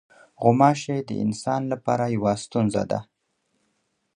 [0.41, 2.99] غوماشې د انسان لپاره یوه ستونزه ده.